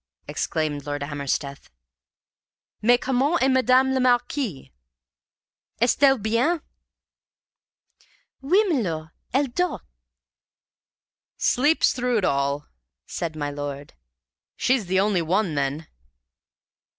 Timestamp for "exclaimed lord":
0.27-1.03